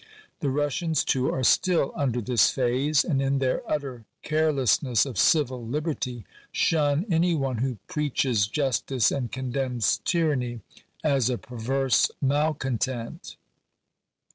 The 0.39 0.49
Rus 0.49 0.71
sians, 0.73 1.05
too, 1.05 1.31
are 1.31 1.43
still 1.43 1.91
under 1.95 2.21
this 2.21 2.49
phase; 2.49 3.03
and, 3.03 3.21
in 3.21 3.37
their 3.37 3.61
utter 3.71 4.03
care 4.23 4.51
lessness 4.51 5.05
of 5.05 5.15
civil 5.19 5.63
liberty, 5.63 6.25
shun 6.51 7.05
any 7.07 7.35
one 7.35 7.57
who 7.59 7.77
preaches 7.85 8.47
justice 8.47 9.11
and 9.11 9.31
condemns 9.31 10.01
tyranny, 10.03 10.61
as 11.03 11.29
a 11.29 11.37
perverse 11.37 12.09
malcontent. 12.19 13.37